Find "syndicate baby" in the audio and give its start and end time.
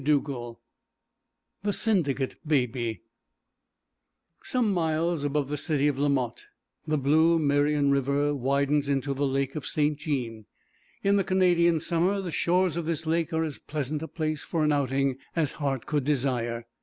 1.73-3.03